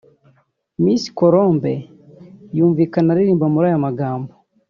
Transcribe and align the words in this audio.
Miss 0.83 1.03
Colombe 1.19 1.73
yumvikana 2.57 3.09
aririmba 3.11 3.45
muri 3.53 3.65
aya 3.69 3.85
magambo 3.87 4.31